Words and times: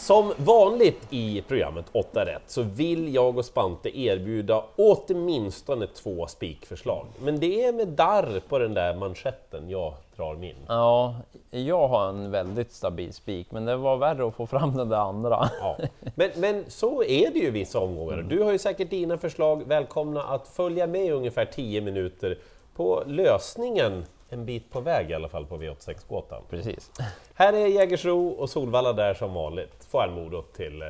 Som 0.00 0.32
vanligt 0.36 1.06
i 1.10 1.42
programmet 1.48 1.84
8 1.92 2.24
rätt 2.24 2.42
så 2.46 2.62
vill 2.62 3.14
jag 3.14 3.38
och 3.38 3.44
Spante 3.44 3.98
erbjuda 3.98 4.64
åtminstone 4.76 5.86
två 5.86 6.26
spikförslag. 6.26 7.06
Men 7.18 7.40
det 7.40 7.64
är 7.64 7.72
med 7.72 7.88
darr 7.88 8.40
på 8.48 8.58
den 8.58 8.74
där 8.74 8.94
manschetten 8.94 9.70
jag 9.70 9.94
drar 10.16 10.34
min. 10.34 10.56
Ja, 10.68 11.14
jag 11.50 11.88
har 11.88 12.08
en 12.08 12.30
väldigt 12.30 12.72
stabil 12.72 13.12
spik, 13.12 13.46
men 13.50 13.64
det 13.64 13.76
var 13.76 13.96
värre 13.96 14.28
att 14.28 14.34
få 14.34 14.46
fram 14.46 14.76
den 14.76 14.88
där 14.88 14.96
andra. 14.96 15.50
Ja. 15.60 15.76
Men, 16.14 16.30
men 16.36 16.64
så 16.68 17.02
är 17.02 17.30
det 17.30 17.38
ju 17.38 17.50
vissa 17.50 17.78
omgångar. 17.78 18.16
Du 18.16 18.42
har 18.42 18.52
ju 18.52 18.58
säkert 18.58 18.90
dina 18.90 19.18
förslag. 19.18 19.62
Välkomna 19.66 20.22
att 20.22 20.48
följa 20.48 20.86
med 20.86 21.04
i 21.04 21.10
ungefär 21.10 21.44
10 21.44 21.80
minuter 21.80 22.38
på 22.76 23.02
lösningen 23.06 24.04
en 24.32 24.44
bit 24.44 24.70
på 24.70 24.80
väg 24.80 25.10
i 25.10 25.14
alla 25.14 25.28
fall 25.28 25.46
på 25.46 25.56
V86-gåtan. 25.56 26.42
Precis. 26.50 26.90
Här 27.34 27.52
är 27.52 27.66
Jägersro 27.66 28.28
och 28.28 28.50
Solvalla 28.50 28.92
där 28.92 29.14
som 29.14 29.34
vanligt. 29.34 29.88
Morot 29.92 30.54
till 30.54 30.82
eh, 30.82 30.88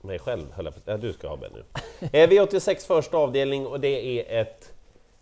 mig 0.00 0.18
själv, 0.18 0.52
höll 0.52 0.64
jag 0.64 0.74
på 0.74 0.80
ja, 0.84 0.96
du 0.96 1.12
ska 1.12 1.28
ha 1.28 1.36
Benny. 1.36 1.60
Eh, 2.12 2.28
V86 2.28 2.86
första 2.86 3.16
avdelning 3.16 3.66
och 3.66 3.80
det 3.80 3.88
är 3.88 4.40
ett, 4.40 4.72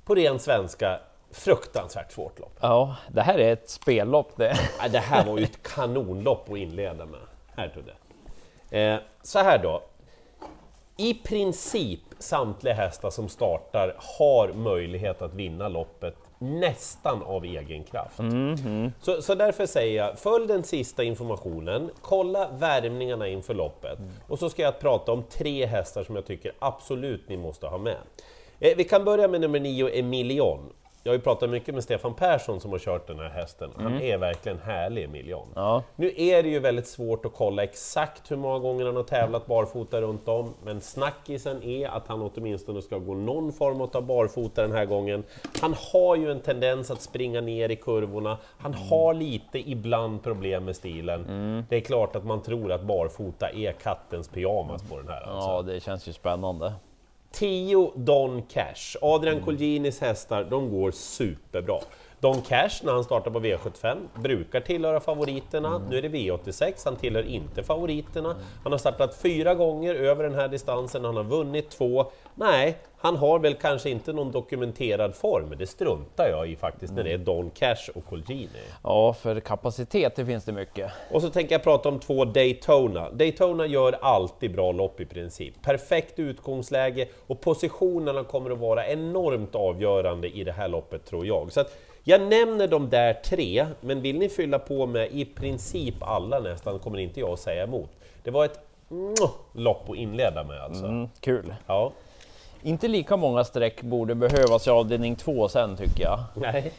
på 0.05 0.15
ren 0.15 0.39
svenska, 0.39 1.01
fruktansvärt 1.31 2.13
svårt 2.13 2.39
lopp. 2.39 2.59
Ja, 2.61 2.97
det 3.09 3.23
här 3.23 3.39
är 3.39 3.53
ett 3.53 3.71
spellopp 3.71 4.37
det. 4.37 4.57
Ja, 4.83 4.89
Det 4.89 4.99
här 4.99 5.25
var 5.25 5.39
ju 5.39 5.45
ett 5.45 5.63
kanonlopp 5.63 6.51
att 6.51 6.59
inleda 6.59 7.07
med. 7.07 7.21
Här 7.57 7.69
tog 7.69 7.85
det. 7.85 8.81
Eh, 8.81 8.99
så 9.23 9.39
här 9.39 9.59
då. 9.59 9.83
I 10.97 11.15
princip 11.15 12.01
samtliga 12.19 12.75
hästar 12.75 13.11
som 13.11 13.29
startar 13.29 13.95
har 13.97 14.53
möjlighet 14.53 15.23
att 15.23 15.35
vinna 15.35 15.69
loppet 15.69 16.15
nästan 16.39 17.23
av 17.23 17.45
egen 17.45 17.85
kraft. 17.85 18.17
Så, 19.01 19.23
så 19.23 19.35
därför 19.35 19.67
säger 19.67 19.97
jag, 20.05 20.19
följ 20.19 20.47
den 20.47 20.63
sista 20.63 21.03
informationen, 21.05 21.91
kolla 22.01 22.49
värmningarna 22.49 23.29
inför 23.29 23.55
loppet 23.55 23.99
och 24.29 24.39
så 24.39 24.51
ska 24.51 24.63
jag 24.63 24.79
prata 24.81 25.13
om 25.13 25.23
tre 25.23 25.67
hästar 25.67 26.05
som 26.05 26.17
jag 26.17 26.27
tycker 26.27 26.53
absolut 26.59 27.29
ni 27.29 27.37
måste 27.37 27.67
ha 27.67 27.79
med. 27.79 27.97
Eh, 28.61 28.77
vi 28.77 28.85
kan 28.85 29.05
börja 29.05 29.29
med 29.29 29.41
nummer 29.41 29.61
nio, 29.61 29.99
Emilion. 29.99 30.73
Jag 31.09 31.13
har 31.13 31.19
ju 31.19 31.23
pratat 31.23 31.51
mycket 31.51 31.75
med 31.75 31.85
Stefan 31.85 32.15
Persson 32.15 32.61
som 32.61 32.71
har 32.71 32.79
kört 32.79 33.07
den 33.07 33.19
här 33.19 33.29
hästen. 33.29 33.71
Han 33.77 34.01
är 34.01 34.19
verkligen 34.19 34.59
härlig, 34.59 35.05
Emilion. 35.05 35.49
Ja. 35.55 35.83
Nu 35.97 36.13
är 36.17 36.43
det 36.43 36.49
ju 36.49 36.59
väldigt 36.59 36.87
svårt 36.87 37.25
att 37.25 37.35
kolla 37.35 37.63
exakt 37.63 38.31
hur 38.31 38.37
många 38.37 38.59
gånger 38.59 38.87
han 38.87 38.97
har 38.97 39.03
tävlat 39.03 39.47
barfota 39.47 40.01
runt 40.01 40.29
om, 40.29 40.55
men 40.65 40.81
snackisen 40.81 41.63
är 41.63 41.89
att 41.89 42.09
han 42.09 42.31
åtminstone 42.35 42.83
ska 42.83 42.99
gå 42.99 43.15
någon 43.15 43.53
form 43.53 43.81
av 43.81 44.03
barfota 44.03 44.63
den 44.63 44.73
här 44.73 44.85
gången. 44.85 45.25
Han 45.61 45.75
har 45.93 46.17
ju 46.17 46.31
en 46.31 46.41
tendens 46.41 46.91
att 46.91 47.03
springa 47.03 47.41
ner 47.41 47.69
i 47.69 47.77
kurvorna, 47.77 48.39
han 48.59 48.75
har 48.75 49.15
lite 49.15 49.71
ibland 49.71 50.23
problem 50.23 50.65
med 50.65 50.77
stilen. 50.77 51.65
Det 51.69 51.77
är 51.77 51.81
klart 51.81 52.17
att 52.17 52.25
man 52.25 52.43
tror 52.43 52.73
att 52.73 52.83
barfota 52.83 53.51
är 53.51 53.73
kattens 53.73 54.29
pyjamas 54.29 54.83
på 54.83 54.97
den 54.97 55.09
här. 55.09 55.21
Alltså. 55.21 55.51
Ja, 55.51 55.63
det 55.63 55.81
känns 55.81 56.09
ju 56.09 56.13
spännande. 56.13 56.73
10 57.33 57.93
Don 57.97 58.43
Cash. 58.43 58.97
Adrian 59.03 59.41
Colginis 59.43 60.01
hästar, 60.01 60.45
de 60.45 60.71
går 60.71 60.91
superbra. 60.91 61.81
Don 62.21 62.43
Cash, 62.43 62.71
när 62.83 62.93
han 62.93 63.05
startar 63.05 63.31
på 63.31 63.41
V75, 63.41 63.97
brukar 64.15 64.61
tillhöra 64.61 65.01
favoriterna. 65.01 65.83
Nu 65.91 65.99
är 65.99 66.03
det 66.03 66.09
V86, 66.09 66.73
han 66.85 66.97
tillhör 66.97 67.23
inte 67.23 67.63
favoriterna. 67.63 68.37
Han 68.63 68.73
har 68.73 68.79
startat 68.79 69.15
fyra 69.15 69.55
gånger 69.55 69.95
över 69.95 70.25
den 70.25 70.35
här 70.35 70.49
distansen, 70.49 71.05
han 71.05 71.17
har 71.17 71.25
vunnit 71.25 71.71
två. 71.71 72.11
Nej, 72.35 72.79
han 73.01 73.17
har 73.17 73.39
väl 73.39 73.55
kanske 73.55 73.91
inte 73.91 74.13
någon 74.13 74.33
dokumenterad 74.33 75.15
form, 75.15 75.55
det 75.59 75.67
struntar 75.67 76.29
jag 76.29 76.49
i 76.49 76.57
faktiskt 76.57 76.95
när 76.95 77.05
det 77.05 77.13
är 77.13 77.19
Don 77.19 77.51
Cash 77.51 77.91
och 77.95 78.07
Colgini. 78.07 78.49
Ja, 78.83 79.13
för 79.13 79.41
kapacitet 79.41 80.17
det 80.17 80.27
finns 80.27 80.45
det 80.45 80.53
mycket. 80.53 80.93
Och 81.11 81.23
så 81.23 81.31
tänker 81.31 81.55
jag 81.55 81.63
prata 81.63 81.89
om 81.89 82.01
två 82.01 82.25
Daytona. 82.25 83.11
Daytona 83.11 83.67
gör 83.67 83.99
alltid 84.01 84.53
bra 84.53 84.73
lopp 84.73 85.01
i 85.01 85.05
princip. 85.05 85.63
Perfekt 85.63 86.19
utgångsläge 86.19 87.09
och 87.27 87.41
positionerna 87.41 88.25
kommer 88.25 88.51
att 88.51 88.59
vara 88.59 88.87
enormt 88.87 89.55
avgörande 89.55 90.29
i 90.29 90.45
det 90.45 90.53
här 90.53 90.69
loppet 90.69 91.05
tror 91.05 91.27
jag. 91.27 91.53
Så 91.53 91.61
att 91.61 91.79
jag 92.05 92.21
nämner 92.21 92.69
de 92.69 92.91
där 92.91 93.15
tre, 93.15 93.67
men 93.81 94.01
vill 94.01 94.19
ni 94.19 94.29
fylla 94.29 94.59
på 94.59 94.87
med 94.87 95.09
i 95.13 95.25
princip 95.25 95.95
alla 96.01 96.41
nästan 96.41 96.79
kommer 96.79 96.99
inte 96.99 97.21
jag 97.21 97.31
att 97.33 97.41
säga 97.41 97.63
emot. 97.65 97.91
Det 98.23 98.31
var 98.31 98.45
ett 98.45 98.61
lopp 99.53 99.91
att 99.91 99.97
inleda 99.97 100.45
med 100.45 100.61
alltså. 100.61 100.85
Mm, 100.85 101.09
kul. 101.21 101.55
Ja. 101.67 101.93
Inte 102.63 102.89
lika 102.89 103.17
många 103.17 103.45
streck 103.45 103.83
borde 103.83 104.15
behövas 104.15 104.67
i 104.67 104.71
avdelning 104.71 105.17
två 105.17 105.49
sen 105.49 105.77
tycker 105.77 106.03
jag. 106.05 106.21
Nej. 106.35 106.73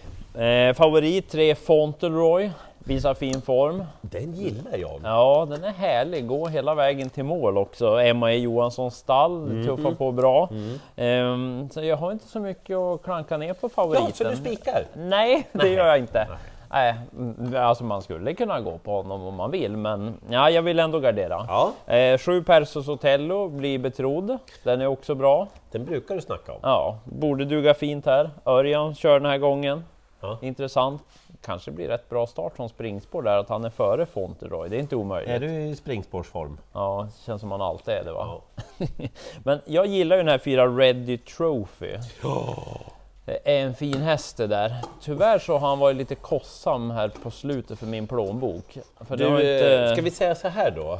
Eh, 0.46 0.74
favorit 0.74 1.30
3 1.30 1.56
Fauntleroy, 1.56 2.51
visar 2.84 3.13
fin 3.13 3.41
form. 3.41 3.84
Den 4.01 4.34
gillar 4.34 4.78
jag. 4.78 5.00
Ja, 5.03 5.47
den 5.50 5.63
är 5.63 5.72
härlig, 5.72 6.28
går 6.28 6.50
hela 6.50 6.75
vägen 6.75 7.09
till 7.09 7.23
mål 7.23 7.57
också. 7.57 8.00
Emma 8.00 8.31
E 8.34 8.38
Johanssons 8.38 8.95
stall, 8.95 9.63
tuffar 9.66 9.91
på 9.91 10.12
bra. 10.12 10.50
Ehm, 10.95 11.69
så 11.72 11.84
jag 11.84 11.97
har 11.97 12.12
inte 12.12 12.28
så 12.28 12.39
mycket 12.39 12.78
att 12.78 13.03
klanka 13.03 13.38
ner 13.38 13.53
på 13.53 13.69
favoriten. 13.69 14.06
Ja, 14.07 14.13
så 14.16 14.23
du 14.23 14.35
spikar? 14.35 14.84
Nej, 14.95 15.47
det 15.53 15.69
gör 15.69 15.88
jag 15.88 15.97
inte. 15.97 16.28
Nej, 16.72 16.95
mm, 17.18 17.56
alltså 17.56 17.84
man 17.84 18.01
skulle 18.01 18.34
kunna 18.34 18.62
gå 18.62 18.78
på 18.78 18.91
honom 18.95 19.23
om 19.28 19.35
man 19.35 19.51
vill, 19.51 19.78
men 19.78 20.13
ja, 20.29 20.50
jag 20.50 20.62
vill 20.62 20.79
ändå 20.79 21.00
gardera. 21.00 21.45
Ja, 21.47 21.94
Eh, 21.95 22.18
sju 22.18 22.44
Persos 22.44 22.88
Otello 22.88 23.47
blir 23.50 23.79
betrodd, 23.79 24.38
den 24.63 24.81
är 24.81 24.88
också 24.88 25.16
bra. 25.16 25.47
den 25.72 25.85
brukar 25.85 26.16
du 26.16 26.22
snacka 26.22 26.51
om. 26.51 26.59
Ja, 26.62 26.97
borde 27.03 27.45
duga 27.45 27.73
fint 27.73 28.06
här. 28.06 28.29
Örjan 28.45 28.95
kör 28.95 29.19
den 29.19 29.29
här 29.29 29.38
gången. 29.38 29.84
Ja. 30.22 30.38
Intressant. 30.41 31.01
Kanske 31.41 31.72
blir 31.72 31.88
rätt 31.88 32.09
bra 32.09 32.27
start 32.27 32.55
som 32.55 32.69
springspår 32.69 33.22
där, 33.22 33.38
att 33.38 33.50
han 33.50 33.66
är 33.66 33.69
före 33.69 34.05
Fauntleroy. 34.05 34.69
Det 34.69 34.75
är 34.75 34.79
inte 34.79 34.95
omöjligt. 34.95 35.29
Är 35.29 35.39
du 35.39 35.51
i 35.51 35.75
springspårsform? 35.75 36.57
Ja, 36.73 37.07
det 37.07 37.25
känns 37.25 37.41
som 37.41 37.51
han 37.51 37.61
alltid 37.61 37.94
är 37.94 38.03
det 38.03 38.11
va? 38.11 38.41
Men 39.44 39.61
jag 39.66 39.85
gillar 39.85 40.16
ju 40.16 40.23
den 40.23 40.31
här 40.31 40.38
fyra 40.38 40.67
Ready 40.67 41.17
Trophy. 41.17 41.88
Det 41.88 42.99
är 43.44 43.66
en 43.66 43.73
fin 43.75 44.01
häst 44.01 44.38
det 44.38 44.47
där. 44.47 44.75
Tyvärr 45.01 45.40
så 45.40 45.57
har 45.57 45.67
han 45.69 45.79
varit 45.79 45.95
lite 45.97 46.16
kostsam 46.16 46.91
här 46.91 47.12
på 47.23 47.31
slutet 47.31 47.79
för 47.79 47.85
min 47.85 48.07
plånbok. 48.07 48.78
För 49.01 49.17
Du, 49.17 49.25
eh, 49.25 49.31
inte... 49.31 49.78
Mm. 49.78 49.95
Ska 49.95 50.01
vi 50.01 50.12
säga 50.12 50.35
så 50.35 50.47
här 50.47 50.72
då? 50.72 51.00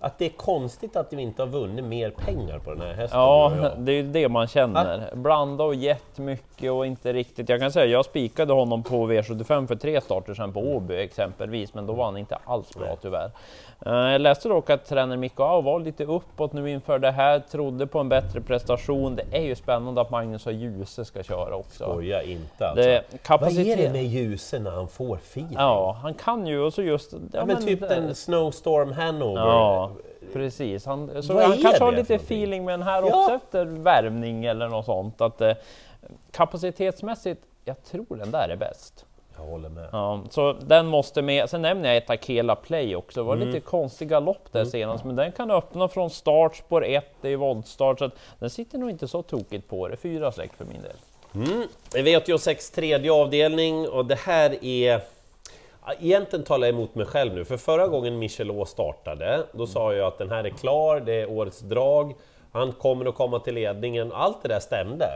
Att 0.00 0.18
det 0.18 0.24
är 0.24 0.30
konstigt 0.30 0.96
att 0.96 1.12
vi 1.12 1.22
inte 1.22 1.42
har 1.42 1.46
vunnit 1.46 1.84
mer 1.84 2.10
pengar 2.10 2.58
på 2.58 2.70
den 2.70 2.80
här 2.80 2.92
hästen. 2.94 3.20
Ja, 3.20 3.52
du 3.76 3.82
det 3.84 3.92
är 3.92 3.96
ju 3.96 4.02
det 4.12 4.28
man 4.28 4.46
känner. 4.46 5.10
Blanda 5.14 5.64
och 5.64 5.74
jättemycket 5.74 6.70
och 6.72 6.86
inte 6.86 7.12
riktigt. 7.12 7.48
Jag 7.48 7.60
kan 7.60 7.72
säga, 7.72 7.86
jag 7.86 8.04
spikade 8.04 8.52
honom 8.52 8.82
på 8.82 9.10
V75 9.10 9.66
för 9.66 9.76
tre 9.76 10.00
starter 10.00 10.34
sedan 10.34 10.52
på 10.52 10.60
Åby 10.60 10.96
exempelvis, 10.96 11.74
men 11.74 11.86
då 11.86 11.92
var 11.92 12.04
han 12.04 12.16
inte 12.16 12.38
alls 12.44 12.74
bra 12.74 12.96
tyvärr. 13.02 13.30
Eh, 13.86 13.92
Jag 13.92 14.20
läste 14.20 14.48
dock 14.48 14.70
att 14.70 14.84
tränare 14.86 15.18
Mikko 15.18 15.60
var 15.60 15.80
lite 15.80 16.04
uppåt 16.04 16.52
nu 16.52 16.70
inför 16.70 16.98
det 16.98 17.10
här, 17.10 17.38
trodde 17.38 17.86
på 17.86 17.98
en 17.98 18.08
bättre 18.08 18.40
prestation. 18.40 19.16
Det 19.16 19.36
är 19.38 19.42
ju 19.42 19.54
spännande 19.54 20.00
att 20.00 20.10
Magnus 20.10 20.46
och 20.46 20.52
Djuse 20.52 21.04
ska 21.04 21.22
köra 21.22 21.51
också. 21.52 21.84
Skoja 21.84 22.22
inte 22.22 22.68
alltså. 22.68 22.82
Det, 22.84 23.04
Vad 23.10 23.22
kapacitet. 23.22 23.78
är 23.78 23.82
det 23.82 23.90
med 23.90 24.04
ljusen 24.04 24.62
när 24.62 24.70
han 24.70 24.88
får 24.88 25.16
feeling? 25.16 25.54
Ja, 25.58 25.96
han 26.02 26.14
kan 26.14 26.46
ju 26.46 26.60
och 26.60 26.74
så 26.74 26.82
just... 26.82 27.12
Ja, 27.12 27.18
Ja, 27.32 27.44
men 27.46 27.66
typ 27.66 27.80
det- 27.80 27.94
en 27.94 28.14
Snowstorm 28.14 28.92
Hanover. 28.92 29.40
Ja, 29.40 29.90
precis. 30.32 30.86
Han, 30.86 31.22
så 31.22 31.34
Vad 31.34 31.42
han 31.44 31.58
kanske 31.58 31.84
har 31.84 31.92
lite 31.92 32.14
feeling 32.14 32.64
med 32.64 32.72
den 32.72 32.82
här 32.82 33.02
Ja. 33.02 33.22
också 33.24 33.34
efter 33.34 33.64
värmning 33.64 34.44
eller 34.44 34.68
något 34.68 34.84
sånt. 34.86 35.20
Att, 35.20 35.40
eh, 35.40 35.52
kapacitetsmässigt, 36.30 37.40
jag 37.64 37.84
tror 37.84 38.16
den 38.16 38.30
där 38.30 38.48
är 38.48 38.56
bäst. 38.56 39.06
Jag 39.36 39.44
håller 39.44 39.68
med. 39.68 39.88
Ja, 39.92 40.20
så 40.30 40.52
den 40.52 40.86
måste 40.86 41.22
med. 41.22 41.50
Sen 41.50 41.62
nämner 41.62 41.88
jag 41.88 41.96
ett 41.96 42.10
Akela 42.10 42.54
Play 42.56 42.96
också. 42.96 43.20
Det 43.20 43.26
var 43.26 43.36
Mm. 43.36 43.48
lite 43.48 43.60
konstiga 43.60 44.20
lopp 44.20 44.52
där 44.52 44.64
senast, 44.64 45.04
men 45.04 45.16
den 45.16 45.32
kan 45.32 45.50
öppna 45.50 45.88
från 45.88 46.10
start, 46.10 46.56
spår 46.56 46.84
1, 46.84 47.04
det 47.20 47.28
är 47.28 47.36
voltstart, 47.36 47.98
så 47.98 48.04
att 48.04 48.12
den 48.38 48.50
sitter 48.50 48.78
nog 48.78 48.90
inte 48.90 49.08
så 49.08 49.22
tokigt 49.22 49.68
på 49.68 49.88
det. 49.88 49.96
Fyra 49.96 50.32
streck 50.32 50.52
för 50.52 50.64
min 50.64 50.82
del. 50.82 50.96
Mm. 51.34 51.62
V86 51.90 52.74
tredje 52.74 53.12
avdelning 53.12 53.88
och 53.88 54.06
det 54.06 54.14
här 54.18 54.64
är... 54.64 55.00
Egentligen 56.00 56.44
talar 56.44 56.66
jag 56.66 56.74
emot 56.74 56.94
mig 56.94 57.06
själv 57.06 57.34
nu, 57.34 57.44
för 57.44 57.56
förra 57.56 57.86
gången 57.88 58.18
Michelot 58.18 58.68
startade, 58.68 59.42
då 59.52 59.66
sa 59.66 59.92
jag 59.94 60.06
att 60.06 60.18
den 60.18 60.30
här 60.30 60.44
är 60.44 60.50
klar, 60.50 61.00
det 61.00 61.12
är 61.12 61.30
årets 61.30 61.60
drag, 61.60 62.14
han 62.52 62.72
kommer 62.72 63.06
att 63.06 63.14
komma 63.14 63.38
till 63.38 63.54
ledningen, 63.54 64.12
allt 64.12 64.42
det 64.42 64.48
där 64.48 64.60
stämde. 64.60 65.06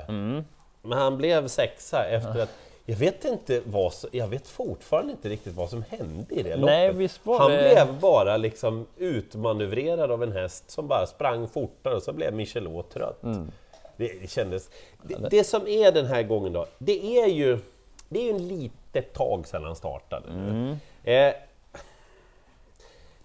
Men 0.83 0.99
han 0.99 1.17
blev 1.17 1.49
sexa 1.49 2.05
efter 2.05 2.41
att 2.43 2.51
jag 2.89 2.97
vet 2.97 3.25
inte 3.25 3.61
vad 3.65 3.93
som- 3.93 4.11
jag 4.13 4.29
vet 4.29 4.47
fortfarande 4.49 5.11
inte 5.13 5.29
riktigt 5.29 5.55
vad 5.55 5.71
som 5.71 5.85
hände 5.91 6.35
i 6.35 6.43
det 6.43 6.57
loppet. 6.57 6.67
Nej, 6.99 7.09
var 7.23 7.39
han 7.39 7.51
det- 7.51 7.57
blev 7.59 8.01
bara 8.01 8.37
liksom 8.37 8.87
utmanövrerad 8.97 10.11
av 10.11 10.23
en 10.23 10.33
häst 10.33 10.71
som 10.71 10.87
bara 10.89 11.07
sprang 11.07 11.49
fortare 11.49 11.95
och 11.95 12.03
så 12.03 12.13
blev 12.13 12.35
Michelot 12.35 12.91
trött. 12.91 13.19
Det, 13.23 13.29
det 13.97 14.31
kändes... 14.31 14.71
Det, 15.03 15.29
det 15.31 15.45
som 15.45 15.69
är 15.69 15.93
den 15.93 16.07
här 16.07 16.23
gången 16.23 16.53
då, 16.53 16.67
det 16.79 17.19
är 17.19 17.27
ju... 17.27 17.59
Det 18.09 18.19
är 18.19 18.25
ju 18.25 18.31
en 18.31 18.49
litet 18.49 19.13
tag 19.13 19.47
sedan 19.47 19.65
han 19.65 19.77
startade 19.77 20.33
nu. 20.33 20.77
Eh, 21.05 21.35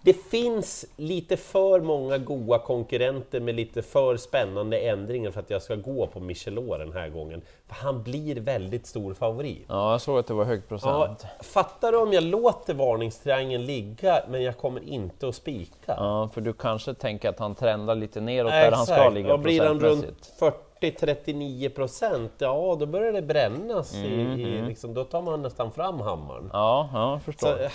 det 0.04 0.12
finns 0.12 0.84
lite 0.96 1.36
för 1.36 1.80
många 1.80 2.18
goda 2.18 2.58
konkurrenter 2.58 3.40
med 3.40 3.54
lite 3.54 3.82
för 3.82 4.16
spännande 4.16 4.78
ändringar 4.78 5.30
för 5.30 5.40
att 5.40 5.50
jag 5.50 5.62
ska 5.62 5.74
gå 5.74 6.06
på 6.06 6.20
Michelot 6.20 6.78
den 6.78 6.92
här 6.92 7.08
gången. 7.08 7.42
För 7.68 7.74
han 7.74 8.02
blir 8.02 8.34
väldigt 8.40 8.86
stor 8.86 9.14
favorit. 9.14 9.64
Ja, 9.68 9.92
jag 9.92 10.00
såg 10.00 10.18
att 10.18 10.26
det 10.26 10.34
var 10.34 10.44
hög 10.44 10.58
Ja, 10.58 10.68
procent. 10.68 11.26
fattar 11.40 11.92
du 11.92 11.98
om 11.98 12.12
jag 12.12 12.24
låter 12.24 12.74
varningstriangeln 12.74 13.64
ligga, 13.66 14.22
men 14.28 14.42
jag 14.42 14.58
kommer 14.58 14.80
inte 14.88 15.28
att 15.28 15.34
spika? 15.34 15.94
Ja, 15.96 16.30
för 16.34 16.40
du 16.40 16.52
kanske 16.52 16.94
tänker 16.94 17.28
att 17.28 17.38
han 17.38 17.54
trendar 17.54 17.94
lite 17.94 18.20
neråt 18.20 18.50
där 18.52 18.72
han 18.72 18.86
ska 18.86 19.08
ligga 19.08 19.32
och 19.34 19.40
blir 19.40 19.60
han 19.64 19.80
runt 19.80 20.32
40-39 20.80 21.68
procent, 21.68 22.32
ja 22.38 22.76
då 22.80 22.86
börjar 22.86 23.12
det 23.12 23.22
brännas. 23.22 23.94
i, 23.94 24.06
Mm, 24.22 24.40
i, 24.40 24.62
liksom, 24.68 24.94
då 24.94 25.04
tar 25.04 25.22
man 25.22 25.42
nästan 25.42 25.72
fram 25.72 26.00
hammaren. 26.00 26.50
Ja, 26.52 26.88
ja, 26.92 27.12
jag 27.12 27.22
förstår. 27.22 27.48
Så, 27.48 27.68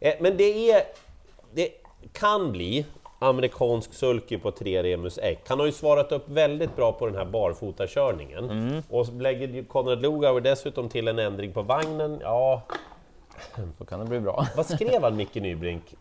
eh, 0.00 0.14
men 0.20 0.36
det 0.36 0.70
är... 0.70 0.82
Det 1.54 1.68
kan 2.12 2.52
bli 2.52 2.86
amerikansk 3.18 3.92
sulky 3.94 4.38
på 4.38 4.50
3 4.50 4.82
Remus 4.82 5.18
Ek. 5.18 5.38
Han 5.48 5.58
har 5.58 5.66
ju 5.66 5.72
svarat 5.72 6.12
upp 6.12 6.28
väldigt 6.28 6.76
bra 6.76 6.92
på 6.92 7.06
den 7.06 7.16
här 7.16 7.24
barfotakörningen. 7.24 8.50
Mm. 8.50 8.82
Och 8.90 9.06
lägger 9.20 9.64
Konrad 9.64 10.02
Lugauer 10.02 10.40
dessutom 10.40 10.88
till 10.88 11.08
en 11.08 11.18
ändring 11.18 11.52
på 11.52 11.62
vagnen. 11.62 12.18
Ja, 12.22 12.62
Då 13.78 13.84
kan 13.84 14.00
det 14.00 14.06
bli 14.06 14.20
bra. 14.20 14.46
vad 14.56 14.66
skrev 14.66 15.02
han 15.02 15.16
Micke 15.16 15.34
Nybrink? 15.34 15.94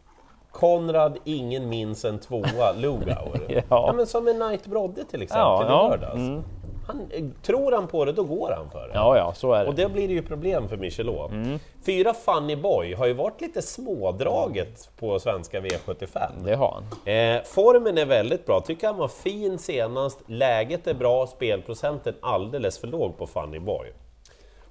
Konrad, 0.51 1.17
ingen 1.23 1.69
minns 1.69 2.05
en 2.05 2.19
tvåa, 2.19 2.71
Lugauer. 2.77 3.63
Ja. 3.69 3.93
men 3.95 4.07
som 4.07 4.27
en 4.27 4.35
Knight 4.35 4.65
Brodde 4.65 5.03
till 5.05 5.21
exempel 5.21 5.41
Ja, 5.41 5.63
i 5.63 5.67
ja. 5.67 5.87
lördags. 5.89 6.15
Mm. 6.15 6.43
Han, 6.91 7.33
tror 7.41 7.71
han 7.71 7.87
på 7.87 8.05
det, 8.05 8.11
då 8.11 8.23
går 8.23 8.51
han 8.51 8.69
för 8.71 8.87
det. 8.87 8.93
Ja, 8.93 9.17
ja, 9.17 9.33
så 9.33 9.53
är 9.53 9.67
Och 9.67 9.75
det. 9.75 9.83
det 9.83 9.89
blir 9.89 10.07
det 10.07 10.13
ju 10.13 10.21
problem 10.21 10.67
för 10.69 10.77
Michelot. 10.77 11.31
Mm. 11.31 11.59
Fyra 11.85 12.13
Funny 12.13 12.55
Boy 12.55 12.93
har 12.93 13.05
ju 13.05 13.13
varit 13.13 13.41
lite 13.41 13.61
smådraget 13.61 14.89
på 14.99 15.19
svenska 15.19 15.59
V75. 15.59 16.31
Det 16.45 16.55
har 16.55 16.71
han. 16.73 17.13
Eh, 17.15 17.43
formen 17.43 17.97
är 17.97 18.05
väldigt 18.05 18.45
bra, 18.45 18.61
tycker 18.61 18.87
han 18.87 18.97
var 18.97 19.07
fin 19.07 19.59
senast, 19.59 20.19
läget 20.25 20.87
är 20.87 20.93
bra, 20.93 21.27
spelprocenten 21.27 22.15
alldeles 22.21 22.79
för 22.79 22.87
låg 22.87 23.17
på 23.17 23.27
Funny 23.27 23.59
Boy. 23.59 23.87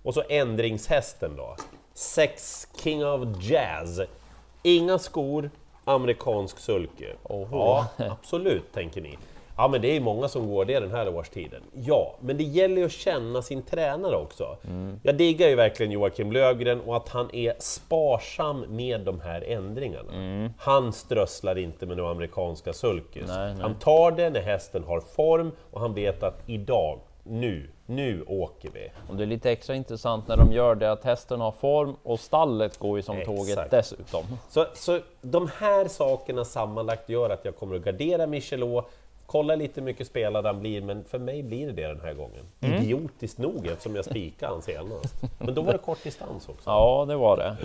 Och 0.02 0.14
så 0.14 0.23
ändringshästen 0.28 1.37
då, 1.37 1.56
Sex 1.94 2.66
King 2.82 3.06
of 3.06 3.20
Jazz. 3.40 4.00
Inga 4.62 4.99
skor, 4.99 5.50
amerikansk 5.84 6.58
sulky. 6.58 7.06
Oho. 7.23 7.56
Ja, 7.58 7.87
absolut, 8.11 8.73
tänker 8.73 9.00
ni. 9.00 9.19
Ja, 9.60 9.68
men 9.68 9.80
det 9.80 9.96
är 9.96 10.00
många 10.00 10.28
som 10.28 10.48
går 10.48 10.64
det 10.64 10.80
den 10.80 10.90
här 10.90 11.14
årstiden. 11.14 11.62
Ja, 11.72 12.14
men 12.20 12.36
det 12.36 12.44
gäller 12.44 12.76
ju 12.76 12.84
att 12.84 12.92
känna 12.92 13.42
sin 13.42 13.62
tränare 13.62 14.16
också. 14.16 14.56
Jag 15.02 15.14
diggar 15.14 15.48
ju 15.48 15.54
verkligen 15.54 15.92
Joakim 15.92 16.32
Lögren 16.32 16.80
och 16.80 16.96
att 16.96 17.08
han 17.08 17.34
är 17.34 17.54
sparsam 17.58 18.64
med 18.68 19.00
de 19.00 19.20
här 19.20 19.44
ändringarna. 19.48 20.50
Han 20.58 20.92
strösslar 20.92 21.58
inte 21.58 21.86
med 21.86 21.96
några 21.96 22.10
amerikanska 22.10 22.72
sulkys. 22.72 23.28
Nej, 23.28 23.52
nej. 23.52 23.62
Han 23.62 23.74
tar 23.74 24.10
det 24.10 24.30
när 24.30 24.40
hästen 24.40 24.84
har 24.84 25.00
form 25.00 25.52
och 25.70 25.80
han 25.80 25.94
vet 25.94 26.22
att 26.22 26.42
idag, 26.46 27.00
nu, 27.22 27.70
nu 27.86 28.24
åker 28.28 28.70
vi. 28.74 28.90
Och 29.08 29.16
det 29.16 29.24
är 29.24 29.26
lite 29.26 29.50
extra 29.50 29.74
intressant 29.74 30.28
när 30.28 30.36
de 30.36 30.52
gör 30.52 30.74
det 30.74 30.92
att 30.92 31.04
hästen 31.04 31.40
har 31.40 31.52
form 31.52 31.96
och 32.02 32.20
stallet 32.20 32.78
går 32.78 32.98
ju 32.98 33.02
som 33.02 33.16
Exakt. 33.16 33.36
tåget 33.36 33.70
dessutom. 33.70 34.24
Så, 34.48 34.66
så 34.74 34.98
de 35.22 35.50
här 35.58 35.88
sakerna 35.88 36.44
sammanlagt 36.44 37.08
gör 37.08 37.30
att 37.30 37.44
jag 37.44 37.56
kommer 37.56 37.76
att 37.76 37.82
gardera 37.82 38.26
Michelot, 38.26 38.90
kolla 39.30 39.54
lite 39.56 39.80
hur 39.80 39.84
mycket 39.84 40.06
spelad 40.06 40.46
han 40.46 40.60
blir, 40.60 40.82
men 40.82 41.04
för 41.04 41.18
mig 41.18 41.42
blir 41.42 41.66
det 41.66 41.72
det 41.72 41.88
den 41.88 42.00
här 42.00 42.14
gången. 42.14 42.44
Mm. 42.60 42.82
Idiotiskt 42.82 43.38
nog 43.38 43.66
eftersom 43.66 43.96
jag 43.96 44.04
spikade 44.04 44.52
han 44.52 44.62
senast. 44.62 45.14
Men 45.38 45.54
då 45.54 45.62
var 45.62 45.72
det 45.72 45.78
kort 45.78 46.02
distans 46.02 46.48
också. 46.48 46.70
Ja, 46.70 47.04
det 47.08 47.16
var 47.16 47.36
det. 47.36 47.56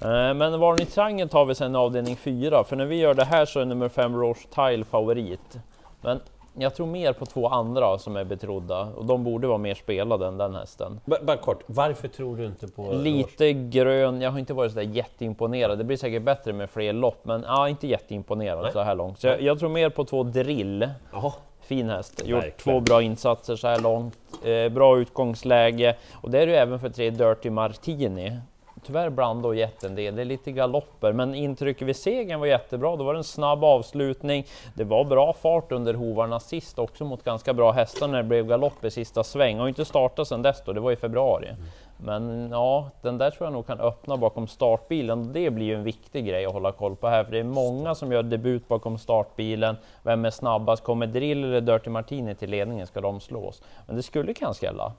Eh, 0.00 0.34
Men 0.34 0.60
varningstriangeln 0.60 1.28
tar 1.28 1.44
vi 1.44 1.54
sen 1.54 1.74
i 1.74 1.78
avdelning 1.78 2.16
4, 2.16 2.64
för 2.64 2.76
när 2.76 2.86
vi 2.86 2.96
gör 2.96 3.14
det 3.14 3.24
här 3.24 3.46
så 3.46 3.60
är 3.60 3.64
nummer 3.64 3.88
5 3.88 4.16
Roche 4.16 4.46
Tile 4.54 4.84
favorit. 4.84 5.58
Men 6.00 6.20
jag 6.60 6.74
tror 6.74 6.86
mer 6.86 7.12
på 7.12 7.26
två 7.26 7.48
andra 7.48 7.98
som 7.98 8.16
är 8.16 8.24
betrodda 8.24 8.80
och 8.80 9.04
de 9.04 9.24
borde 9.24 9.46
vara 9.46 9.58
mer 9.58 9.74
spelade 9.74 10.26
än 10.26 10.38
den 10.38 10.54
hästen. 10.54 11.00
B- 11.04 11.16
bara 11.22 11.36
kort, 11.36 11.62
varför 11.66 12.08
tror 12.08 12.36
du 12.36 12.46
inte 12.46 12.68
på... 12.68 12.92
Lite 12.92 13.52
grön, 13.52 14.20
jag 14.20 14.30
har 14.30 14.38
inte 14.38 14.54
varit 14.54 14.72
så 14.72 14.78
där 14.78 14.86
jätteimponerad. 14.86 15.78
Det 15.78 15.84
blir 15.84 15.96
säkert 15.96 16.22
bättre 16.22 16.52
med 16.52 16.70
fler 16.70 16.92
lopp, 16.92 17.20
men 17.22 17.42
ja, 17.46 17.68
inte 17.68 17.86
jätteimponerad 17.86 18.62
Nej. 18.62 18.72
så 18.72 18.80
här 18.80 18.94
långt. 18.94 19.18
Så 19.20 19.26
jag, 19.26 19.42
jag 19.42 19.58
tror 19.58 19.68
mer 19.68 19.90
på 19.90 20.04
två 20.04 20.22
Drill. 20.22 20.88
Jaha, 21.12 21.32
Fin 21.60 21.88
häst, 21.90 22.22
gjort 22.26 22.42
Verkligen. 22.44 22.80
två 22.80 22.80
bra 22.80 23.02
insatser 23.02 23.56
så 23.56 23.68
här 23.68 23.80
långt. 23.80 24.18
Eh, 24.44 24.68
bra 24.72 24.98
utgångsläge 24.98 25.96
och 26.14 26.30
det 26.30 26.38
är 26.42 26.46
det 26.46 26.52
ju 26.52 26.58
även 26.58 26.78
för 26.80 26.88
tre 26.88 27.10
Dirty 27.10 27.50
Martini. 27.50 28.38
Tyvärr 28.86 29.10
blandade 29.10 29.48
och 29.48 29.54
gett 29.54 29.84
en 29.84 29.94
del, 29.94 30.16
det 30.16 30.22
är 30.22 30.24
lite 30.24 30.52
galopper, 30.52 31.12
men 31.12 31.34
intrycket 31.34 31.88
vid 31.88 31.96
segern 31.96 32.40
var 32.40 32.46
jättebra. 32.46 32.96
Då 32.96 33.04
var 33.04 33.14
det 33.14 33.20
en 33.20 33.24
snabb 33.24 33.64
avslutning. 33.64 34.46
Det 34.74 34.84
var 34.84 35.04
bra 35.04 35.32
fart 35.32 35.72
under 35.72 35.94
hovarna 35.94 36.40
sist 36.40 36.78
också 36.78 37.04
mot 37.04 37.24
ganska 37.24 37.54
bra 37.54 37.72
hästar 37.72 38.08
när 38.08 38.18
det 38.18 38.28
blev 38.28 38.46
galopp 38.46 38.84
i 38.84 38.90
sista 38.90 39.24
sväng. 39.24 39.58
Har 39.58 39.68
inte 39.68 39.84
startat 39.84 40.28
sedan 40.28 40.42
dess 40.42 40.62
då, 40.64 40.72
det 40.72 40.80
var 40.80 40.92
i 40.92 40.96
februari. 40.96 41.48
Men 42.00 42.50
ja, 42.50 42.90
den 43.02 43.18
där 43.18 43.30
tror 43.30 43.46
jag 43.46 43.52
nog 43.52 43.66
kan 43.66 43.80
öppna 43.80 44.16
bakom 44.16 44.46
startbilen. 44.46 45.32
Det 45.32 45.50
blir 45.50 45.66
ju 45.66 45.74
en 45.74 45.84
viktig 45.84 46.26
grej 46.26 46.46
att 46.46 46.52
hålla 46.52 46.72
koll 46.72 46.96
på 46.96 47.08
här, 47.08 47.24
för 47.24 47.32
det 47.32 47.38
är 47.38 47.44
många 47.44 47.94
som 47.94 48.12
gör 48.12 48.22
debut 48.22 48.68
bakom 48.68 48.98
startbilen. 48.98 49.76
Vem 50.02 50.24
är 50.24 50.30
snabbast? 50.30 50.84
Kommer 50.84 51.06
Drill 51.06 51.44
eller 51.44 51.60
Dirty 51.60 51.90
Martini 51.90 52.34
till 52.34 52.50
ledningen 52.50 52.86
ska 52.86 53.00
de 53.00 53.20
slås. 53.20 53.62
Men 53.86 53.96
det 53.96 54.02
skulle 54.02 54.34
kan 54.34 54.54
skrälla. 54.54 54.92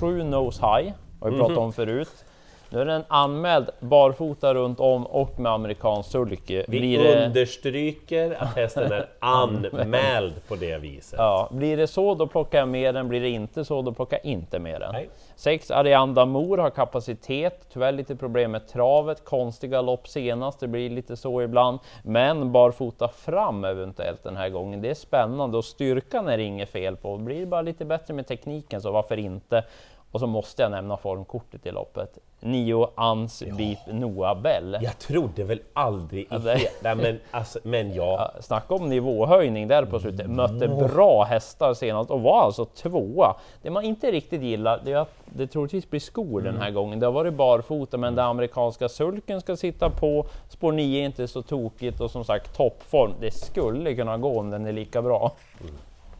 7 0.00 0.22
Nose 0.22 0.66
High, 0.66 0.92
har 1.20 1.30
vi 1.30 1.38
pratat 1.38 1.58
om 1.58 1.72
förut. 1.72 2.24
Nu 2.72 2.80
är 2.80 2.84
den 2.84 3.04
anmäld 3.08 3.70
barfota 3.80 4.54
runt 4.54 4.80
om 4.80 5.06
och 5.06 5.40
med 5.40 5.52
amerikansk 5.52 6.10
sulky. 6.10 6.64
vi 6.68 6.78
Blir 6.78 6.98
det, 6.98 7.26
understryker 7.26 8.36
att 8.38 8.56
hästen 8.56 8.92
är 8.92 9.06
anmäld 9.18 10.34
på 10.48 10.56
det 10.56 10.78
viset. 10.78 11.18
ja, 11.18 11.48
blir 11.50 11.76
det 11.76 11.86
så, 11.86 12.14
då 12.14 12.26
plockar 12.26 12.58
jag 12.58 12.68
med 12.68 12.94
den. 12.94 13.08
Blir 13.08 13.20
det 13.20 13.28
inte 13.28 13.64
så, 13.64 13.82
då 13.82 13.92
plockar 13.92 14.18
jag 14.22 14.32
inte 14.32 14.58
med 14.58 14.80
den. 14.80 14.92
Nej. 14.92 15.10
6 15.36 15.70
Arianda 15.70 16.24
Mor 16.26 16.58
har 16.58 16.70
kapacitet, 16.70 17.66
tyvärr 17.72 17.92
lite 17.92 18.16
problem 18.16 18.50
med 18.50 18.68
travet, 18.68 19.24
konstiga 19.24 19.80
lopp 19.82 20.08
senast, 20.08 20.60
det 20.60 20.68
blir 20.68 20.90
lite 20.90 21.16
så 21.16 21.42
ibland. 21.42 21.78
Men 22.02 22.52
barfota 22.52 23.08
fram 23.08 23.64
eventuellt 23.64 24.22
den 24.22 24.36
här 24.36 24.48
gången, 24.48 24.82
det 24.82 24.90
är 24.90 24.94
spännande 24.94 25.56
och 25.56 25.64
styrkan 25.64 26.28
är 26.28 26.36
det 26.36 26.42
inget 26.42 26.70
fel 26.70 26.96
på. 26.96 27.16
Blir 27.16 27.40
det 27.40 27.46
bara 27.46 27.62
lite 27.62 27.84
bättre 27.84 28.14
med 28.14 28.26
tekniken 28.26 28.80
så 28.80 28.92
varför 28.92 29.16
inte? 29.16 29.64
Och 30.10 30.20
så 30.20 30.26
måste 30.26 30.62
jag 30.62 30.70
nämna 30.70 30.96
formkortet 30.96 31.66
i 31.66 31.70
loppet. 31.70 32.18
9 32.40 32.88
Ans 32.94 33.42
Beep 33.58 33.78
Noah 33.86 34.40
Bell. 34.40 34.78
Jag 34.82 34.98
trodde 34.98 35.44
väl 35.44 35.60
aldrig 35.72 36.22
i 36.22 36.26
Ja, 36.30 36.38
det- 36.38 36.54
he- 36.54 36.66
Nej, 36.82 36.94
men, 36.96 37.18
alltså, 37.30 37.58
men 37.62 37.94
ja, 37.94 38.32
Ja, 38.34 38.42
Snacka 38.42 38.74
om 38.74 38.88
nivåhöjning 38.88 39.68
där 39.68 39.84
på 39.84 40.00
slutet. 40.00 40.30
Mötte 40.30 40.68
bra 40.68 41.24
hästar 41.24 41.74
senast 41.74 42.10
och 42.10 42.20
var 42.20 42.42
alltså 42.42 42.64
tvåa. 42.64 43.36
Det 43.62 43.70
man 43.70 43.84
inte 43.84 44.10
riktigt 44.10 44.42
gillar 44.42 44.80
det 44.84 44.92
är 44.92 44.96
att 44.96 45.14
det 45.24 45.46
troligtvis 45.46 45.90
blir 45.90 46.00
skor 46.00 46.40
den 46.40 46.56
här 46.56 46.70
gången. 46.70 47.00
Det 47.00 47.06
har 47.06 47.12
varit 47.12 47.34
barfota 47.34 47.96
men 47.96 48.14
den 48.14 48.24
amerikanska 48.24 48.88
sulken 48.88 49.40
ska 49.40 49.56
sitta 49.56 49.90
på. 49.90 50.26
Spår 50.48 50.72
9 50.72 51.00
är 51.00 51.04
inte 51.06 51.28
så 51.28 51.42
tokigt 51.42 52.00
och 52.00 52.10
som 52.10 52.24
sagt 52.24 52.56
toppform. 52.56 53.12
Det 53.20 53.30
skulle 53.30 53.94
kunna 53.94 54.16
gå 54.18 54.38
om 54.40 54.50
den 54.50 54.66
är 54.66 54.72
lika 54.72 55.02
bra. 55.02 55.32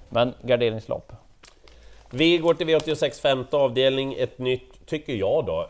Men 0.09 0.35
garderingslopp. 0.43 1.13
Vi 2.11 2.39
går 2.39 2.55
till 2.55 2.67
V86 2.69 3.21
femte 3.21 3.57
avdelning, 3.57 4.15
ett 4.19 4.39
nytt, 4.39 4.87
tycker 4.87 5.15
jag 5.15 5.45
då, 5.47 5.67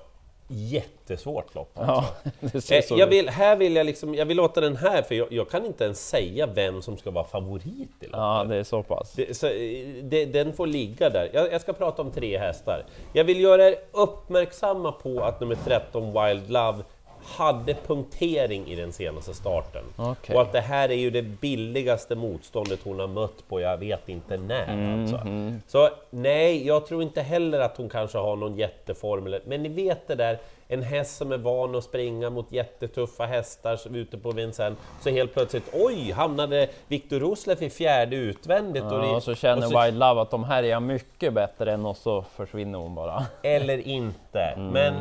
jättesvårt 0.50 1.54
lopp. 1.54 1.70
Ja, 1.74 2.04
det 2.40 2.60
ser 2.60 2.92
Eh, 2.92 2.98
jag 2.98 3.06
vill, 3.06 3.28
här 3.28 3.56
vill 3.56 3.76
jag 3.76 3.86
liksom, 3.86 4.14
jag 4.14 4.26
vill 4.26 4.36
låta 4.36 4.60
den 4.60 4.76
här, 4.76 5.02
för 5.02 5.14
jag, 5.14 5.32
jag 5.32 5.50
kan 5.50 5.66
inte 5.66 5.84
ens 5.84 6.08
säga 6.08 6.46
vem 6.46 6.82
som 6.82 6.96
ska 6.96 7.10
vara 7.10 7.24
favorit 7.24 7.66
i 8.00 8.04
loppet. 8.04 8.10
Ja, 8.12 8.44
det 8.48 8.56
är 8.56 8.64
så 8.64 8.82
pass. 8.82 9.12
Det, 9.12 9.36
så, 9.36 9.46
eh, 9.46 9.86
det, 10.02 10.24
den 10.24 10.52
får 10.52 10.66
ligga 10.66 11.10
där. 11.10 11.30
Jag, 11.32 11.52
jag 11.52 11.60
ska 11.60 11.72
prata 11.72 12.02
om 12.02 12.10
tre 12.10 12.38
hästar. 12.38 12.84
Jag 13.12 13.24
vill 13.24 13.40
göra 13.40 13.68
er 13.68 13.74
uppmärksamma 13.92 14.92
på 14.92 15.20
att 15.20 15.40
nummer 15.40 15.56
13, 15.64 16.02
Wild 16.02 16.50
Love, 16.50 16.78
hade 17.24 17.74
punktering 17.86 18.66
i 18.66 18.76
den 18.76 18.92
senaste 18.92 19.34
starten. 19.34 19.84
Okej. 19.96 20.36
Och 20.36 20.42
att 20.42 20.52
det 20.52 20.60
här 20.60 20.88
är 20.88 20.94
ju 20.96 21.10
det 21.10 21.22
billigaste 21.22 22.14
motståndet 22.14 22.80
hon 22.84 22.98
har 23.00 23.08
mött 23.08 23.48
på 23.48 23.60
jag 23.60 23.76
vet 23.78 24.08
inte 24.08 24.36
när. 24.36 25.00
Alltså. 25.00 25.20
Så 25.66 25.88
nej, 26.10 26.66
jag 26.66 26.86
tror 26.86 27.02
inte 27.02 27.22
heller 27.22 27.60
att 27.60 27.76
hon 27.76 27.88
kanske 27.88 28.18
har 28.18 28.36
någon 28.36 28.56
jätteform, 28.56 29.26
eller- 29.26 29.42
men 29.46 29.62
ni 29.62 29.68
vet 29.68 30.08
det 30.08 30.14
där, 30.14 30.38
en 30.72 30.82
häst 30.82 31.16
som 31.16 31.32
är 31.32 31.38
van 31.38 31.74
att 31.74 31.84
springa 31.84 32.30
mot 32.30 32.52
jättetuffa 32.52 33.24
hästar 33.24 33.96
ute 33.96 34.18
på 34.18 34.30
Vincennes, 34.30 34.78
så 35.00 35.10
helt 35.10 35.34
plötsligt, 35.34 35.64
oj, 35.72 36.12
hamnade 36.12 36.68
Viktor 36.88 37.18
Rosleff 37.20 37.62
i 37.62 37.70
fjärde 37.70 38.16
utvändigt. 38.16 38.82
och, 38.84 38.92
Ja, 38.92 38.96
det- 38.98 39.08
och 39.08 39.22
så 39.22 39.34
känner 39.34 39.66
och 39.66 39.72
så- 39.72 39.82
Wild 39.84 39.98
Love 39.98 40.20
att 40.20 40.30
de 40.30 40.44
här 40.44 40.62
är 40.62 40.68
jag 40.68 40.82
mycket 40.82 41.32
bättre 41.32 41.72
än 41.72 41.86
och 41.86 41.96
så 41.96 42.22
försvinner 42.22 42.78
hon 42.78 42.94
bara. 42.94 43.26
Eller 43.42 43.78
inte. 43.88 44.40
Mm. 44.40 44.66
Men 44.72 44.94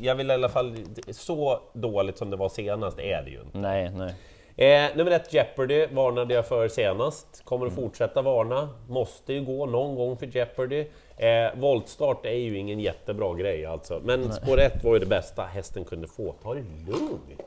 jag 0.00 0.14
vill 0.14 0.30
i 0.30 0.34
alla 0.34 0.48
fall, 0.48 0.76
så 1.10 1.60
dåligt 1.72 2.18
som 2.18 2.30
det 2.30 2.36
var 2.36 2.48
senast 2.48 2.98
är 2.98 3.22
det 3.22 3.30
ju 3.30 3.40
inte. 3.40 3.58
Nej, 3.58 3.90
nej. 3.90 4.14
Eh, 4.56 4.96
nummer 4.96 5.10
ett, 5.10 5.32
Jeopardy, 5.34 5.86
varnade 5.86 6.34
jag 6.34 6.46
för 6.46 6.68
senast. 6.68 7.42
Kommer 7.44 7.66
Mm. 7.66 7.78
att 7.78 7.84
fortsätta 7.84 8.22
varna. 8.22 8.68
Måste 8.88 9.32
ju 9.32 9.44
gå 9.44 9.66
någon 9.66 9.94
gång 9.94 10.16
för 10.16 10.26
Jeopardy. 10.26 10.86
Eh, 11.22 11.58
voltstart 11.60 12.26
är 12.26 12.30
ju 12.30 12.58
ingen 12.58 12.80
jättebra 12.80 13.34
grej 13.34 13.66
alltså. 13.66 14.00
Men 14.04 14.32
spår 14.32 14.60
ett 14.60 14.84
var 14.84 14.92
ju 14.92 14.98
det 14.98 15.06
bästa 15.06 15.42
hästen 15.42 15.84
kunde 15.84 16.06
få. 16.08 16.34
Ta 16.42 16.54
det 16.54 16.64
lugnt! 16.86 17.40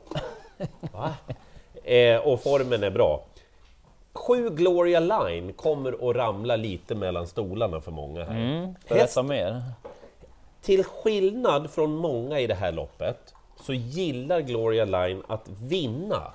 Eh, 1.84 2.16
och 2.16 2.42
formen 2.42 2.82
är 2.82 2.90
bra. 2.90 3.24
Sju 4.12 4.50
Gloria 4.50 5.00
Line 5.00 5.52
kommer 5.52 6.10
att 6.10 6.16
ramla 6.16 6.56
lite 6.56 6.94
mellan 6.94 7.26
stolarna 7.26 7.80
för 7.80 7.92
många 7.92 8.24
här. 8.24 8.36
Mm, 8.36 8.74
berätta 8.88 9.22
mer. 9.22 9.62
till 10.62 10.84
skillnad 10.84 11.70
från 11.70 11.96
många 11.96 12.40
i 12.40 12.46
det 12.46 12.54
här 12.54 12.72
loppet 12.72 13.34
så 13.60 13.72
gillar 13.72 14.40
Gloria 14.40 14.84
Line 14.84 15.22
att 15.28 15.48
vinna. 15.48 16.32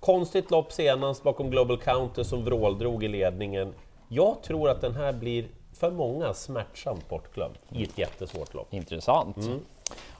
Konstigt 0.00 0.50
lopp 0.50 0.72
senast 0.72 1.22
bakom 1.22 1.50
Global 1.50 1.78
Counter 1.78 2.22
som 2.22 2.44
vråldrog 2.44 3.04
i 3.04 3.08
ledningen. 3.08 3.74
Jag 4.08 4.42
tror 4.42 4.70
att 4.70 4.80
den 4.80 4.94
här 4.94 5.12
blir 5.12 5.44
för 5.72 5.90
många 5.90 6.34
smärtsamt 6.34 7.08
bortglömd 7.08 7.54
i 7.68 7.82
ett 7.82 7.98
jättesvårt 7.98 8.54
lopp. 8.54 8.74
Intressant. 8.74 9.36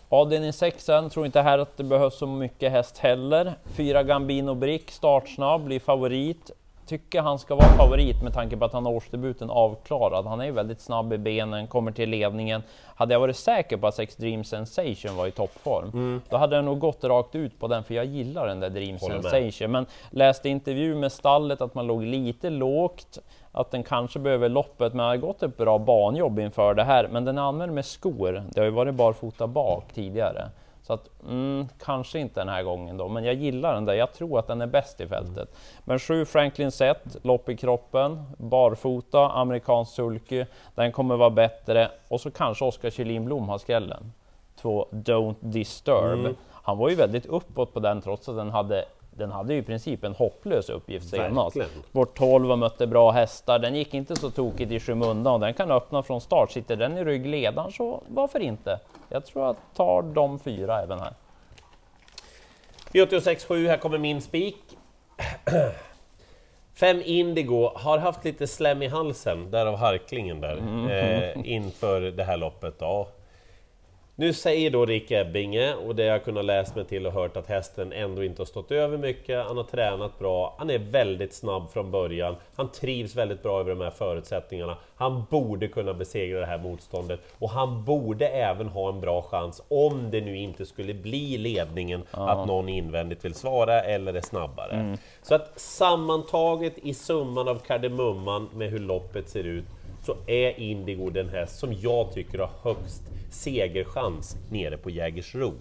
Avdelning 0.08 0.52
6 0.52 0.84
tror 1.12 1.26
inte 1.26 1.40
här 1.40 1.58
att 1.58 1.76
det 1.76 1.84
behövs 1.84 2.18
så 2.18 2.26
mycket 2.26 2.72
häst 2.72 2.98
heller. 2.98 3.54
Fyra 3.64 4.02
Gambino 4.02 4.54
Brick, 4.54 4.90
startsnabb, 4.90 5.64
blir 5.64 5.80
favorit. 5.80 6.50
Tycker 6.86 7.22
han 7.22 7.38
ska 7.38 7.54
vara 7.54 7.68
favorit 7.68 8.22
med 8.22 8.34
tanke 8.34 8.56
på 8.56 8.64
att 8.64 8.72
han 8.72 8.86
har 8.86 8.92
årsdebuten 8.92 9.50
avklarad. 9.50 10.26
Han 10.26 10.40
är 10.40 10.44
ju 10.44 10.50
väldigt 10.50 10.80
snabb 10.80 11.12
i 11.12 11.18
benen, 11.18 11.66
kommer 11.66 11.92
till 11.92 12.10
ledningen. 12.10 12.62
Hade 12.94 13.14
jag 13.14 13.20
varit 13.20 13.36
säker 13.36 13.76
på 13.76 13.86
att 13.86 13.94
Sex 13.94 14.16
Dream 14.16 14.44
Sensation 14.44 15.16
var 15.16 15.26
i 15.26 15.30
toppform, 15.30 16.20
då 16.28 16.36
hade 16.36 16.56
jag 16.56 16.64
nog 16.64 16.78
gått 16.78 17.04
rakt 17.04 17.34
ut 17.34 17.60
på 17.60 17.68
den, 17.68 17.84
för 17.84 17.94
jag 17.94 18.04
gillar 18.04 18.46
den 18.46 18.60
där 18.60 18.70
Dream 18.70 18.96
Håller 19.00 19.14
med. 19.14 19.24
Sensation. 19.24 19.70
Men 19.70 19.86
läste 20.10 20.48
intervju 20.48 20.94
med 20.94 21.12
stallet 21.12 21.60
att 21.60 21.74
man 21.74 21.86
låg 21.86 22.02
lite 22.02 22.50
lågt, 22.50 23.18
att 23.52 23.70
den 23.70 23.82
kanske 23.82 24.18
behöver 24.18 24.48
loppet, 24.48 24.94
men 24.94 25.06
har 25.06 25.16
gått 25.16 25.42
ett 25.42 25.56
bra 25.56 25.78
banjobb 25.78 26.38
inför 26.38 26.74
det 26.74 26.84
här. 26.84 27.08
Men 27.12 27.24
den 27.24 27.38
är 27.38 27.42
använd 27.42 27.72
med 27.72 27.84
skor. 27.84 28.42
Det 28.50 28.60
har 28.60 28.64
ju 28.64 28.70
varit 28.70 28.94
barfota 28.94 29.46
bak 29.46 29.84
tidigare. 29.94 30.48
Så 30.82 30.92
att, 30.92 31.08
mm, 31.28 31.68
kanske 31.78 32.18
inte 32.18 32.40
den 32.40 32.48
här 32.48 32.62
gången 32.62 32.96
då, 32.96 33.08
men 33.08 33.24
jag 33.24 33.34
gillar 33.34 33.74
den 33.74 33.84
där. 33.84 33.94
Jag 33.94 34.12
tror 34.12 34.38
att 34.38 34.46
den 34.46 34.60
är 34.60 34.66
bäst 34.66 35.00
i 35.00 35.06
fältet. 35.06 35.56
Men 35.84 35.98
7 35.98 36.24
Franklin 36.24 36.70
Set, 36.70 37.16
lopp 37.22 37.48
i 37.48 37.56
kroppen, 37.56 38.22
barfota, 38.36 39.30
amerikansk 39.30 39.92
sulky. 39.92 40.44
Den 40.74 40.92
kommer 40.92 41.16
vara 41.16 41.30
bättre. 41.30 41.90
Och 42.08 42.20
så 42.20 42.30
kanske 42.30 42.64
Oskar 42.64 42.90
Kjellin 42.90 43.24
Blom 43.24 43.48
har 43.48 43.58
skrällen. 43.58 44.12
Två 44.56 44.86
Don't 44.90 45.36
Disturb. 45.40 46.36
Han 46.50 46.78
var 46.78 46.88
ju 46.88 46.94
väldigt 46.94 47.26
uppåt 47.26 47.74
på 47.74 47.80
den 47.80 48.00
trots 48.00 48.28
att 48.28 48.36
den 48.36 48.50
hade 48.50 48.84
den 49.16 49.30
hade 49.30 49.54
ju 49.54 49.60
i 49.60 49.62
princip 49.62 50.04
en 50.04 50.14
hopplös 50.14 50.68
uppgift 50.68 51.08
senast. 51.08 51.56
Vårt 51.92 52.18
12 52.18 52.50
och 52.50 52.58
mötte 52.58 52.86
bra 52.86 53.10
hästar. 53.10 53.58
Den 53.58 53.74
gick 53.74 53.94
inte 53.94 54.16
så 54.16 54.30
tokigt 54.30 54.72
i 54.72 54.80
skymundan 54.80 55.34
och 55.34 55.40
den 55.40 55.54
kan 55.54 55.70
öppna 55.70 56.02
från 56.02 56.20
start. 56.20 56.50
Sitter 56.50 56.76
den 56.76 56.98
i 56.98 57.04
ryggledaren 57.04 57.72
så 57.72 58.02
varför 58.08 58.40
inte? 58.40 58.80
Jag 59.08 59.26
tror 59.26 59.44
jag 59.46 59.56
tar 59.74 60.02
de 60.02 60.38
fyra 60.38 60.82
även 60.82 60.98
här. 60.98 61.12
V86.7, 62.92 63.68
här 63.68 63.76
kommer 63.76 63.98
min 63.98 64.20
spik. 64.20 64.78
Fem 66.74 67.02
Indigo 67.04 67.70
har 67.74 67.98
haft 67.98 68.24
lite 68.24 68.46
slem 68.46 68.82
i 68.82 68.86
halsen, 68.86 69.50
därav 69.50 69.76
harklingen 69.76 70.40
där, 70.40 70.56
eh, 70.90 71.52
inför 71.52 72.00
det 72.00 72.24
här 72.24 72.36
loppet. 72.36 72.78
Då. 72.78 73.08
Nu 74.16 74.32
säger 74.32 74.70
då 74.70 74.86
Rick 74.86 75.10
Ebbinge, 75.10 75.74
och 75.74 75.94
det 75.94 76.04
jag 76.04 76.24
kunnat 76.24 76.44
läsa 76.44 76.74
mig 76.74 76.84
till 76.84 77.06
och 77.06 77.12
hört 77.12 77.36
att 77.36 77.46
hästen 77.46 77.92
ändå 77.92 78.24
inte 78.24 78.40
har 78.40 78.46
stått 78.46 78.70
över 78.70 78.98
mycket, 78.98 79.46
han 79.46 79.56
har 79.56 79.64
tränat 79.64 80.18
bra, 80.18 80.54
han 80.58 80.70
är 80.70 80.78
väldigt 80.78 81.34
snabb 81.34 81.70
från 81.70 81.90
början, 81.90 82.36
han 82.56 82.72
trivs 82.72 83.16
väldigt 83.16 83.42
bra 83.42 83.60
över 83.60 83.70
de 83.70 83.80
här 83.80 83.90
förutsättningarna, 83.90 84.76
han 84.96 85.24
borde 85.30 85.68
kunna 85.68 85.94
besegra 85.94 86.40
det 86.40 86.46
här 86.46 86.58
motståndet. 86.58 87.20
Och 87.38 87.50
han 87.50 87.84
borde 87.84 88.28
även 88.28 88.68
ha 88.68 88.88
en 88.88 89.00
bra 89.00 89.22
chans 89.22 89.62
om 89.68 90.10
det 90.10 90.20
nu 90.20 90.36
inte 90.36 90.66
skulle 90.66 90.94
bli 90.94 91.38
ledningen 91.38 92.02
att 92.10 92.46
någon 92.46 92.68
invändigt 92.68 93.24
vill 93.24 93.34
svara 93.34 93.80
eller 93.80 94.14
är 94.14 94.20
snabbare. 94.20 94.98
Så 95.22 95.34
att 95.34 95.60
sammantaget 95.60 96.78
i 96.78 96.94
summan 96.94 97.48
av 97.48 97.58
kardemumman 97.58 98.48
med 98.54 98.70
hur 98.70 98.78
loppet 98.78 99.28
ser 99.28 99.44
ut 99.44 99.64
så 100.02 100.16
är 100.26 100.60
Indigo 100.60 101.10
den 101.10 101.28
häst 101.28 101.58
som 101.58 101.72
jag 101.72 102.12
tycker 102.12 102.38
har 102.38 102.50
högst 102.62 103.02
segerchans 103.30 104.36
nere 104.50 104.76
på 104.76 104.90
Jägersro. 104.90 105.52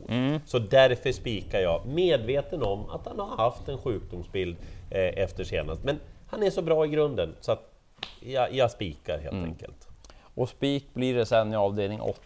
Så 0.46 0.60
därför 0.60 1.12
spikar 1.12 1.60
jag, 1.60 1.86
medveten 1.86 2.64
om 2.64 2.90
att 2.90 3.06
han 3.08 3.20
har 3.20 3.38
haft 3.38 3.68
en 3.70 3.78
sjukdomsbild 3.78 4.58
eh, 4.92 5.24
efter 5.24 5.44
senast. 5.44 5.84
Men 5.84 6.00
han 6.28 6.44
är 6.44 6.50
så 6.50 6.62
bra 6.62 6.86
i 6.86 6.88
grunden 6.88 7.36
så 7.42 7.52
att 7.52 7.72
jag, 8.20 8.54
jag 8.54 8.72
spikar 8.72 9.20
helt 9.20 9.46
enkelt. 9.46 9.88
Och 10.36 10.50
spik 10.50 10.94
blir 10.94 11.16
det 11.16 11.26
sen 11.26 11.54
i 11.54 11.56
avdelning 11.56 12.02
8. 12.02 12.18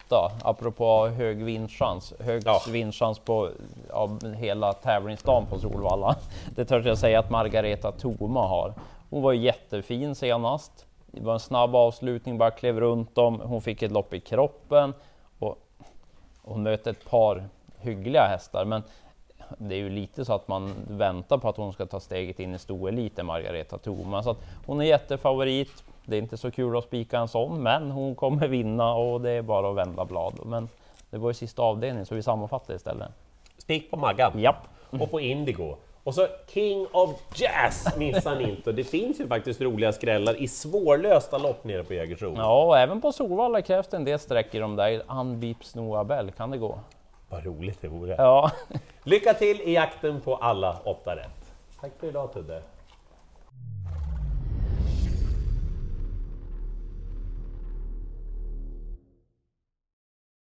Apropå 0.44 1.06
hög 1.06 1.44
vinstchans. 1.44 2.14
Högst 2.20 2.46
Ja. 2.46 2.60
vinstchans 2.70 3.18
på 3.18 3.50
av 3.90 4.34
hela 4.34 4.72
tävlingsdagen 4.72 5.46
på 5.46 5.58
Solvalla. 5.58 6.16
Det 6.56 6.64
törs 6.64 6.86
jag 6.86 6.98
säga 6.98 7.18
att 7.18 7.30
Margareta 7.30 7.92
Thoma 7.92 8.46
har. 8.46 8.74
Hon 9.10 9.22
var 9.22 9.32
ju 9.32 9.40
jättefin 9.42 10.14
senast. 10.14 10.85
Det 11.06 11.22
var 11.22 11.32
en 11.32 11.40
snabb 11.40 11.74
avslutning, 11.74 12.38
bara 12.38 12.50
klev 12.50 12.80
runt 12.80 13.14
dem. 13.14 13.40
Hon 13.40 13.62
fick 13.62 13.82
ett 13.82 13.92
lopp 13.92 14.14
i 14.14 14.20
kroppen 14.20 14.94
och 15.38 15.58
hon 16.42 16.62
mötte 16.62 16.90
ett 16.90 17.10
par 17.10 17.44
hyggliga 17.78 18.26
hästar. 18.26 18.64
Men 18.64 18.82
det 19.58 19.74
är 19.74 19.78
ju 19.78 19.90
lite 19.90 20.24
så 20.24 20.32
att 20.32 20.48
man 20.48 20.74
väntar 20.88 21.38
på 21.38 21.48
att 21.48 21.56
hon 21.56 21.72
ska 21.72 21.86
ta 21.86 22.00
steget 22.00 22.40
in 22.40 22.54
i 22.54 22.58
stoeliten, 22.58 23.26
Margareta 23.26 23.78
Thoma. 23.78 24.22
Så 24.22 24.30
att 24.30 24.38
hon 24.66 24.80
är 24.80 24.84
jättefavorit. 24.84 25.84
Det 26.04 26.16
är 26.16 26.22
inte 26.22 26.36
så 26.36 26.50
kul 26.50 26.76
att 26.76 26.84
spika 26.84 27.18
en 27.18 27.28
sån, 27.28 27.62
men 27.62 27.90
hon 27.90 28.14
kommer 28.14 28.48
vinna 28.48 28.94
och 28.94 29.20
det 29.20 29.30
är 29.30 29.42
bara 29.42 29.70
att 29.70 29.76
vända 29.76 30.04
blad. 30.04 30.34
Men 30.44 30.68
det 31.10 31.18
var 31.18 31.30
ju 31.30 31.34
sista 31.34 31.62
avdelningen, 31.62 32.06
så 32.06 32.14
vi 32.14 32.22
sammanfattar 32.22 32.74
istället. 32.74 33.08
Spik 33.58 33.90
på 33.90 33.96
Maggan 33.96 34.38
Japp. 34.40 34.68
och 34.90 35.10
på 35.10 35.20
Indigo. 35.20 35.76
Och 36.06 36.14
så 36.14 36.26
King 36.46 36.86
of 36.92 37.10
Jazz 37.34 37.96
missar 37.96 38.36
ni 38.36 38.50
inte. 38.50 38.72
Det 38.72 38.84
finns 38.84 39.20
ju 39.20 39.28
faktiskt 39.28 39.60
roliga 39.60 39.92
skrällar 39.92 40.42
i 40.42 40.48
svårlösta 40.48 41.38
lopp 41.38 41.64
nere 41.64 41.84
på 41.84 41.94
Jägersro. 41.94 42.34
Ja, 42.36 42.64
och 42.64 42.78
även 42.78 43.00
på 43.00 43.12
Solvalla 43.12 43.62
krävs 43.62 43.88
det 43.88 43.96
en 43.96 44.04
del 44.04 44.18
streck 44.18 44.54
i 44.54 44.58
de 44.58 44.76
där. 44.76 45.02
Unbeeps 45.20 45.74
Noabel, 45.74 46.30
kan 46.30 46.50
det 46.50 46.58
gå? 46.58 46.78
Vad 47.28 47.44
roligt 47.44 47.80
det 47.80 47.88
vore. 47.88 48.14
Ja. 48.18 48.50
Lycka 49.02 49.34
till 49.34 49.60
i 49.60 49.74
jakten 49.74 50.20
på 50.20 50.36
alla 50.36 50.76
åtta 50.84 51.16
rätt. 51.16 51.52
Tack 51.80 51.92
för 52.00 52.06
idag 52.06 52.32
Tudde. 52.32 52.62